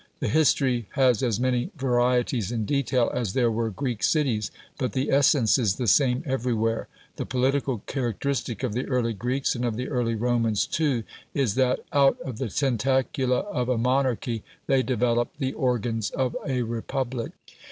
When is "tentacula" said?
12.49-13.41